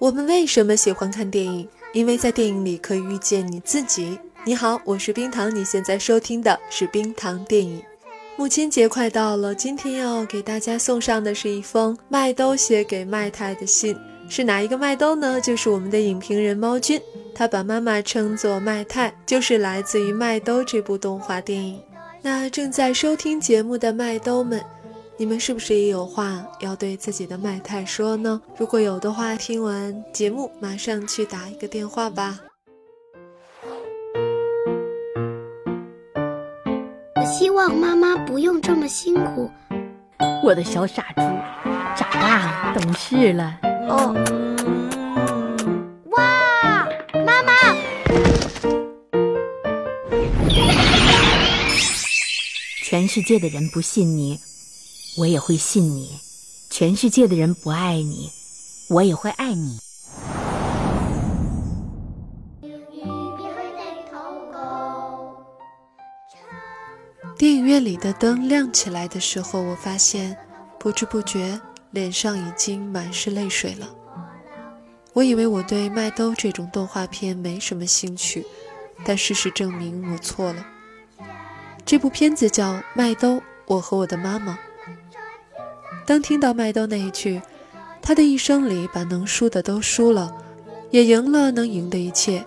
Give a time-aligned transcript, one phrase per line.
[0.00, 1.68] 我们为什么喜欢看电影？
[1.92, 4.18] 因为在电影里可以遇见你自己。
[4.46, 7.82] 你好，我是冰糖，你现在收听的是冰糖电影。
[8.36, 13.94] 母亲节快到了，今天要给大家送上的是一封麦兜写给麦太的信。
[14.26, 15.38] 是哪一个麦兜呢？
[15.38, 16.98] 就是我们的影评人猫君，
[17.34, 21.78] 他把妈妈称作麦太，就是来自于《麦兜》这部动画电影。
[22.22, 24.64] 那正在收听节目的麦兜们。
[25.20, 28.40] 你们是不是也有话要对自己的麦太说呢？
[28.56, 32.40] 如果有的话，听完节目马上去打一个电话吧。
[37.16, 39.50] 我希望妈妈不用这么辛苦。
[40.42, 41.20] 我的小傻猪，
[41.94, 43.58] 长大了，懂事了。
[43.90, 44.14] 哦。
[46.12, 46.88] 哇，
[47.26, 47.52] 妈妈！
[52.82, 54.40] 全世界的人不信你。
[55.18, 56.20] 我也会信你，
[56.70, 58.30] 全世界的人不爱你，
[58.88, 59.78] 我也会爱你。
[67.36, 70.36] 电影院里的灯亮起来的时候，我发现
[70.78, 73.88] 不知不觉脸上已经满是泪水了。
[75.12, 78.46] 我以为我对麦兜这种动画片没什么兴趣，
[79.04, 80.64] 但事实证明我错了。
[81.84, 84.54] 这部片子叫《麦兜：我和我的妈妈》。
[86.10, 87.40] 当听到麦兜那一句，
[88.02, 90.34] 他的一生里把能输的都输了，
[90.90, 92.44] 也赢了能赢的一切，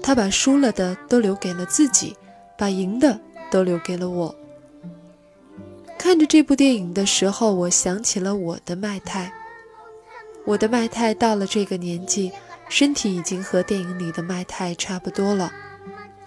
[0.00, 2.16] 他把输了的都留给了自己，
[2.56, 3.18] 把赢的
[3.50, 4.32] 都留给了我。
[5.98, 9.32] 看着这部电影的时候，我想起了我的麦太。
[10.44, 12.30] 我的麦太到了这个年纪，
[12.68, 15.52] 身体已经和电影里的麦太差不多了，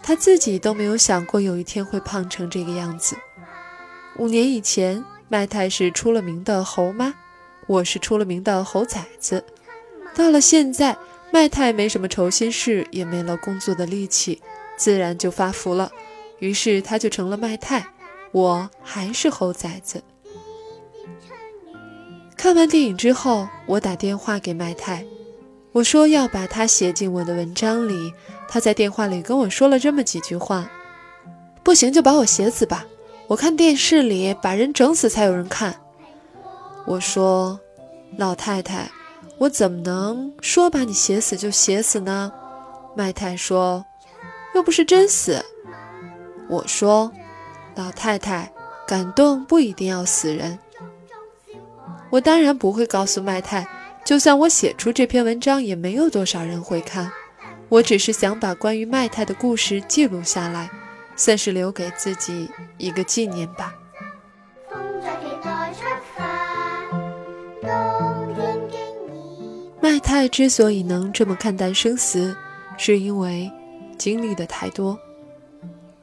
[0.03, 3.15] 他自己都没有想过有一天会胖成这个样子。
[4.17, 5.01] 五年以前。
[5.27, 7.13] 麦太是出了名的猴妈，
[7.65, 9.43] 我是出了名的猴崽子。
[10.13, 10.95] 到了现在，
[11.31, 14.39] 麦太没什么愁心事，也没了工作的力气，
[14.77, 15.91] 自然就发福了。
[16.39, 17.87] 于是他就成了麦太，
[18.31, 20.03] 我还是猴崽子。
[22.37, 25.03] 看完电影之后，我打电话给麦太，
[25.71, 28.13] 我说要把他写进我的文章里。
[28.47, 30.69] 他在电话里跟我说了这么几句话：
[31.63, 32.85] 不行就把我写死吧。
[33.27, 35.75] 我看电视里把人整死才有人看。
[36.85, 37.59] 我说
[38.17, 38.89] ：“老太太，
[39.39, 42.31] 我怎么能说把你写死就写死呢？”
[42.95, 43.83] 麦太说
[44.53, 45.43] ：“又不是真死。”
[46.47, 47.11] 我说
[47.75, 48.51] ：“老太太，
[48.87, 50.59] 感动不一定要死人。”
[52.11, 53.67] 我当然不会告诉麦太，
[54.05, 57.11] 就算我写出这篇文章，也没有多少人会看。
[57.67, 60.69] 我只是想把关于麦太的故事记录下来。
[61.15, 63.73] 算是留给自己一个纪念吧。
[69.81, 72.35] 麦太之所以能这么看淡生死，
[72.77, 73.51] 是因为
[73.97, 74.99] 经历的太多。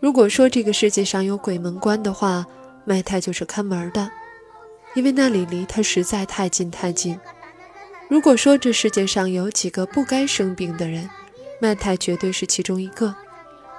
[0.00, 2.46] 如果说这个世界上有鬼门关的话，
[2.84, 4.10] 麦太就是看门的，
[4.94, 7.18] 因为那里离他实在太近太近。
[8.08, 11.08] 如果说这世界上有几个不该生病的人，
[11.60, 13.14] 麦太绝对是其中一个。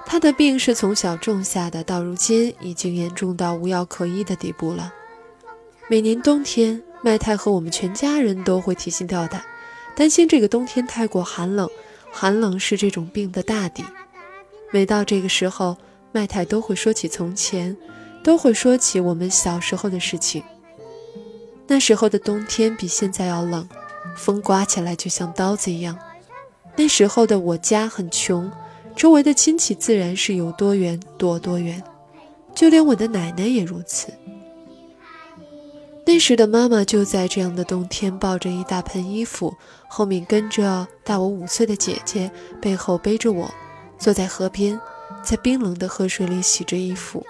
[0.06, 4.94] 他的病是从小种下的，到如今已经严重到无药可医的地步了。
[5.90, 9.44] 每年冬天，麦太和我们全家人都会提心吊胆，
[9.96, 11.68] 担心这个冬天太过寒冷。
[12.12, 13.84] 寒冷是这种病的大敌。
[14.72, 15.76] 每到这个时候，
[16.12, 17.76] 麦太都会说起从前，
[18.24, 20.44] 都会说起我们小时候的事情。
[21.66, 23.68] 那时候的冬天比现在要冷，
[24.16, 25.98] 风刮起来就像刀子一样。
[26.76, 28.52] 那时候的我家很穷。
[28.96, 31.82] 周围的亲戚自然是有多远躲多远，
[32.56, 34.14] 就连我的奶奶也如此。
[36.06, 39.56] 那时的妈妈就在这样的冬天，抱着一大盆衣服，
[39.88, 42.30] 后面跟着大我五岁的姐姐，
[42.62, 43.50] 背后背着我，
[43.98, 44.80] 坐在河边，
[45.24, 47.26] 在冰冷的河水里洗着衣服。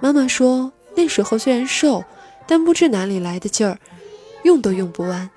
[0.00, 2.04] 妈妈说，那时候虽然瘦，
[2.46, 3.78] 但不知哪里来的劲儿，
[4.42, 5.30] 用都用不完。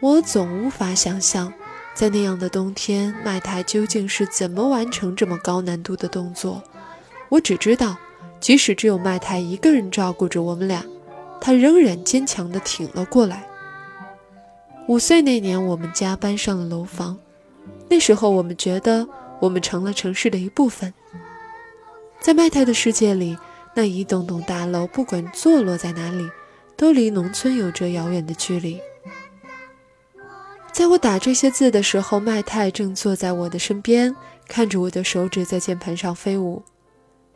[0.00, 1.52] 我总无法想象。
[1.98, 6.62] 在那样的冬天，麦太究竟是怎么完成这么高难度的动作？
[7.28, 7.96] 我只知道，
[8.38, 10.84] 即使只有麦太一个人照顾着我们俩，
[11.40, 13.48] 他仍然坚强地挺了过来。
[14.86, 17.18] 五岁那年，我们家搬上了楼房，
[17.88, 19.04] 那时候我们觉得
[19.40, 20.94] 我们成了城市的一部分。
[22.20, 23.36] 在麦太的世界里，
[23.74, 26.30] 那一栋栋大楼，不管坐落在哪里，
[26.76, 28.80] 都离农村有着遥远的距离。
[30.72, 34.14] 在我打这些字的时候，麦太正坐在我的身边，
[34.46, 36.62] 看着我的手指在键盘上飞舞。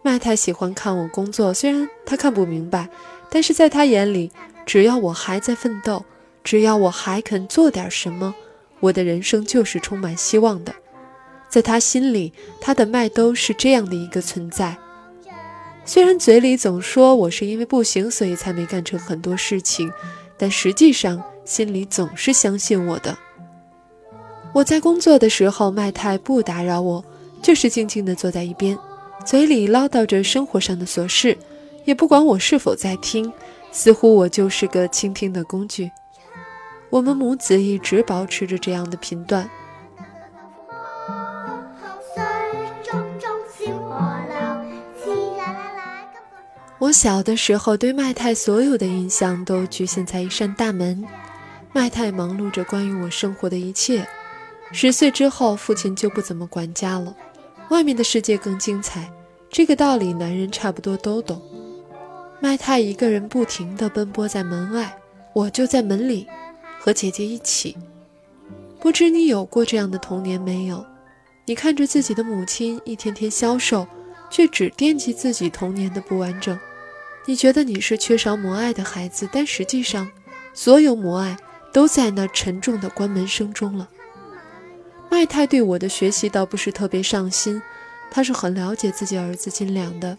[0.03, 2.89] 麦太喜欢看我工作，虽然他看不明白，
[3.31, 4.31] 但是在他眼里，
[4.65, 6.05] 只要我还在奋斗，
[6.45, 8.35] 只要我还肯做点什么，
[8.81, 10.73] 我的人生就是充满希望的。
[11.49, 14.77] 在他心里，他的麦兜是这样的一个存在。
[15.85, 19.93] 虽然嘴里总说我是因为不行，所以才没干成很多事情，
[20.39, 23.17] 但实际上心里总是相信我的。
[24.53, 27.05] 我在工作的时候，麦太不打扰我，
[27.43, 28.79] 就是静静地坐在一边，
[29.25, 31.37] 嘴里唠叨着生活上的琐事，
[31.85, 33.33] 也不管我是否在听，
[33.71, 35.91] 似乎我就是个倾听的工具。
[36.91, 39.49] 我们母子一直保持着这样的频段。
[46.79, 51.03] 我小的时候对麦太所有的印象都局限在一扇大门，
[51.75, 54.07] 麦太忙碌着关于我生活的一切。
[54.73, 57.17] 十岁之后，父亲就不怎么管家了，
[57.71, 59.11] 外面的世界更精彩。
[59.51, 61.41] 这个道理男人差不多都懂。
[62.41, 64.99] 麦太一个人不停地奔波在门外，
[65.33, 66.27] 我就在门里，
[66.79, 67.77] 和姐姐一起。
[68.79, 70.85] 不知你有过这样的童年没有？
[71.47, 73.87] 你看着自己的母亲一天天消瘦，
[74.31, 76.59] 却只惦记自己童年的不完整。
[77.27, 80.11] 你觉得你是缺少母爱的孩子，但实际上，
[80.53, 81.37] 所有母爱
[81.73, 83.89] 都在那沉重的关门声中了。
[85.11, 87.61] 麦太对我的学习倒不是特别上心，
[88.11, 90.17] 他是很了解自己儿子金良的。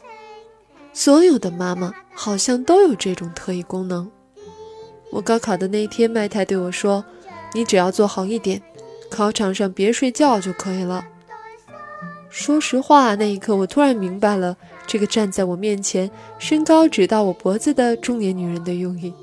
[0.94, 4.12] 所有的妈妈好像都有这种特异功能。
[5.12, 7.04] 我高考的那一天，麦太对我说
[7.54, 8.62] ：“你只要做好一点，
[9.10, 11.06] 考场上别睡觉就可以了。”
[12.30, 14.58] 说实话，那一刻我突然明白了。
[14.86, 19.14] 这个站在我面前、身高只到我脖子的中年女人的用意，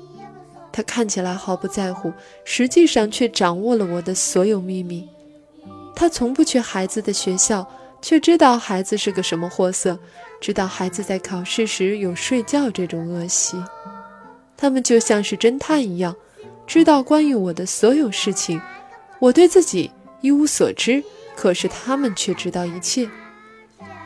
[0.71, 2.13] 他看起来毫不在乎，
[2.45, 5.07] 实际上却掌握了我的所有秘密。
[5.95, 7.67] 他从不去孩子的学校，
[8.01, 9.99] 却知道孩子是个什么货色，
[10.39, 13.61] 知道孩子在考试时有睡觉这种恶习。
[14.57, 16.15] 他们就像是侦探一样，
[16.65, 18.61] 知道关于我的所有事情。
[19.19, 19.91] 我对自己
[20.21, 21.03] 一无所知，
[21.35, 23.09] 可是他们却知道一切。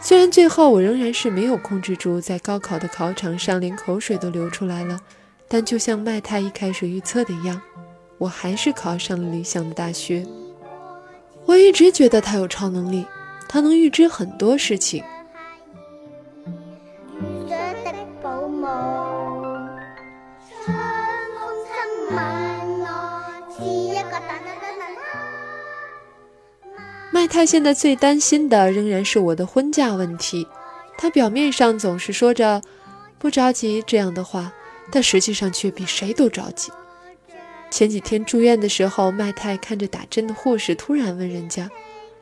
[0.02, 5.00] 虽然最后我仍然是没有控制住，在高考的考场上连口水都流出来了，
[5.48, 7.62] 但就像麦太一开始预测的一样，
[8.18, 10.26] 我还是考上了理想的大学。
[11.46, 13.06] 我一直觉得他有超能力，
[13.48, 15.04] 他能预知很多事情。
[27.12, 30.48] 麦太现在最担心的仍然是我的婚嫁问题。
[30.98, 32.62] 他表面上总是说着
[33.18, 34.52] “不着急”这样的话，
[34.92, 36.72] 但实际上却比谁都着急。
[37.72, 41.70] 前几天住院的时候，麦太看着打针的护士，突然问人家：“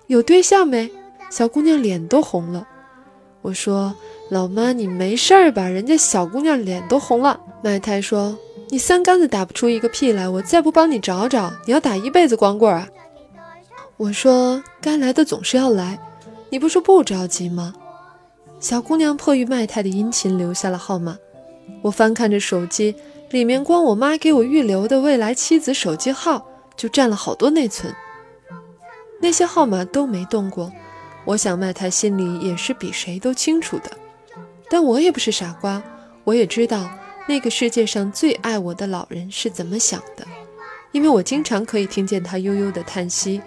[0.07, 0.89] 有对象没？”
[1.29, 2.67] 小姑娘脸都红了。
[3.41, 3.93] 我说
[4.29, 7.39] ：“老妈，你没事儿吧？”人家小姑娘脸都红了。
[7.61, 8.37] 麦太说
[8.69, 12.87] ：“你三竿子打不出一个屁来，我再不帮你找找，你要打一辈子光棍啊！”
[13.97, 15.99] 我说：“该来的总是要来，
[16.49, 17.73] 你不说不着急吗？”
[18.59, 21.17] 小姑娘迫于麦太的殷勤，留下了号码。
[21.81, 22.95] 我翻看着手机，
[23.29, 27.93] 里面光我妈给我预留的未来妻子手机号就占了好多内存。
[29.21, 30.71] 那些号码都没动过。
[31.25, 33.91] 我想麦太心里也是比谁都清楚的，
[34.69, 35.81] 但我也不是傻瓜，
[36.25, 36.89] 我也知道
[37.27, 40.27] 那个世界上最爱我的老人是怎么想的，
[40.91, 43.41] 因为我经常可以听见他悠悠的叹息。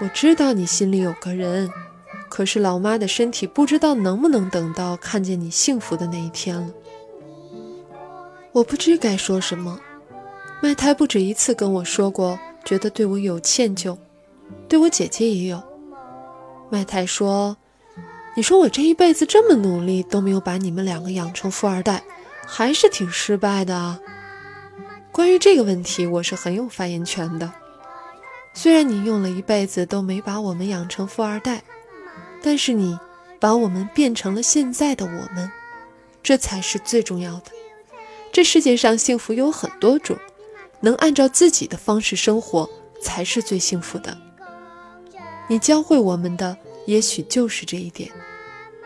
[0.00, 1.70] 我知道你心里有个人，
[2.30, 6.68] 可是老妈的身体不知道能不能等到看见你幸福的那一天了。
[8.52, 9.78] 我不知该说什么。
[10.62, 13.98] 麦太不止一次跟我说过，觉得对我有歉疚，
[14.68, 15.62] 对我姐姐也有。
[16.70, 17.56] 麦太说
[18.36, 22.04] ：“你说我这一辈子这么努力，都没有把你们两个养成富二代，
[22.46, 23.98] 还是挺失败的啊。”
[25.10, 27.50] 关于这个问题，我是很有发言权的。
[28.54, 31.62] 虽然你用了一辈子都没把我们养成富二代，
[32.42, 32.98] 但是你
[33.38, 35.50] 把我们变成了现在的我们，
[36.22, 37.52] 这才是最重要的。
[38.32, 40.16] 这世界上幸福有很多种，
[40.80, 42.68] 能按照自己的方式生活
[43.02, 44.16] 才是最幸福的。
[45.48, 46.56] 你教会我们的
[46.86, 48.10] 也许就是这一点。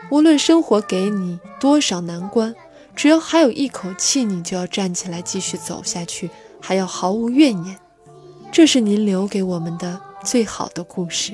[0.09, 2.55] 无论生活给你多少难关，
[2.95, 7.77] 只要还有一口气，你就要站起来继续走下去，还要毫无怨言。
[8.51, 11.33] 这是您留给我们的最好的故事。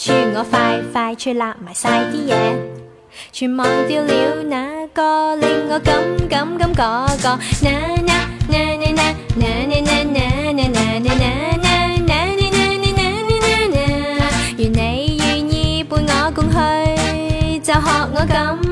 [0.00, 2.34] 全我快快，脆立埋晒啲嘢，
[3.32, 4.44] 全忘掉了。
[4.44, 7.36] 那个令我感感感嗰个，
[14.56, 17.80] 原你愿意伴我共去，就学
[18.14, 18.67] 我咁。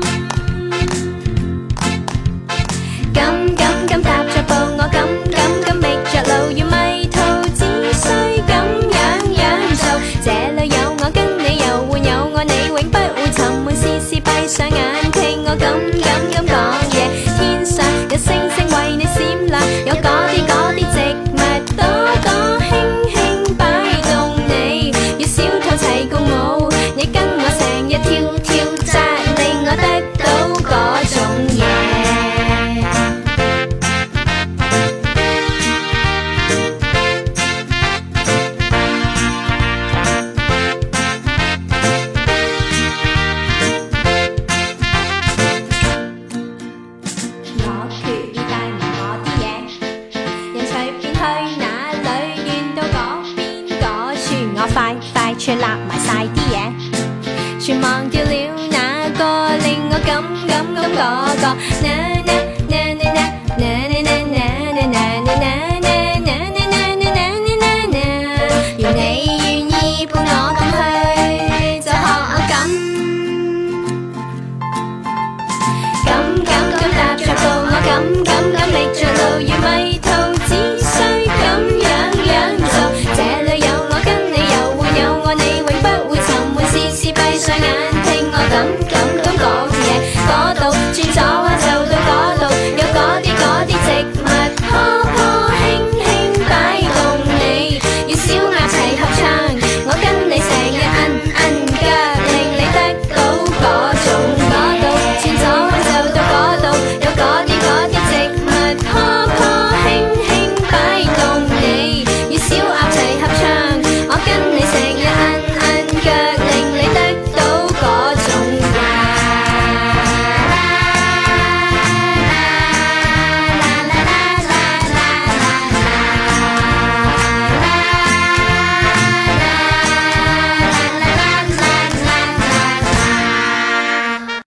[79.61, 80.26] 埋头